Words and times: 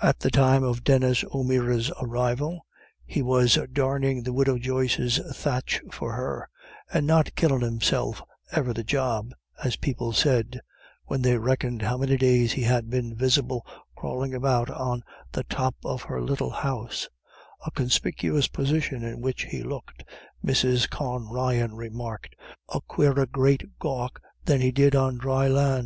At 0.00 0.20
the 0.20 0.30
time 0.30 0.64
of 0.64 0.82
Denis 0.82 1.24
O'Meara's 1.30 1.92
arrival, 2.00 2.64
he 3.04 3.20
was 3.20 3.58
darning 3.70 4.22
the 4.22 4.32
widow 4.32 4.56
Joyce's 4.56 5.18
thatch 5.36 5.82
for 5.92 6.14
her, 6.14 6.48
and 6.90 7.06
"not 7.06 7.34
killin' 7.34 7.60
himself 7.60 8.22
ever 8.50 8.72
the 8.72 8.82
job," 8.82 9.34
as 9.62 9.76
people 9.76 10.14
said, 10.14 10.60
when 11.04 11.20
they 11.20 11.36
reckoned 11.36 11.82
how 11.82 11.98
many 11.98 12.16
days 12.16 12.52
he 12.52 12.62
had 12.62 12.88
been 12.88 13.14
visible 13.14 13.66
crawling 13.94 14.32
about 14.32 14.70
on 14.70 15.02
the 15.32 15.44
top 15.44 15.74
of 15.84 16.00
her 16.04 16.22
little 16.22 16.48
house, 16.50 17.10
a 17.66 17.70
conspicuous 17.70 18.48
position 18.48 19.04
in 19.04 19.20
which 19.20 19.42
he 19.44 19.62
looked, 19.62 20.02
Mrs. 20.42 20.88
Con 20.88 21.28
Ryan 21.28 21.74
remarked, 21.74 22.34
"a 22.70 22.80
quarer 22.80 23.26
great 23.26 23.64
gawk 23.78 24.22
than 24.46 24.62
he 24.62 24.72
did 24.72 24.96
on 24.96 25.18
dry 25.18 25.46
lan'." 25.46 25.76